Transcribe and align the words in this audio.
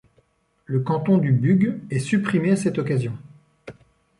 Le 0.65 0.79
canton 0.79 1.19
du 1.19 1.31
Bugue 1.31 1.77
est 1.91 1.99
supprimé 1.99 2.53
à 2.53 2.55
cette 2.55 2.79
occasion. 2.79 3.13